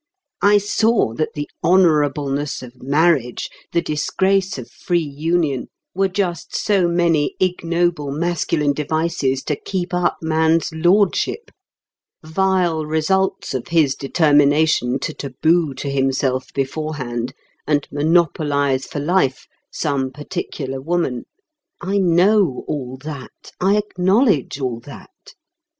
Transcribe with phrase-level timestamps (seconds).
[0.41, 6.87] I saw that the honourableness of marriage, the disgrace of free union, were just so
[6.87, 11.51] many ignoble masculine devices to keep up man's lordship;
[12.23, 17.35] vile results of his determination to taboo to himself beforehand
[17.67, 21.25] and monopolise for life some particular woman.
[21.79, 25.35] I know all that; I acknowledge all that.